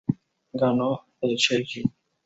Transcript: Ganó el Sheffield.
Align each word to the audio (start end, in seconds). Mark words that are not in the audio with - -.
Ganó 0.51 1.05
el 1.21 1.35
Sheffield. 1.37 1.91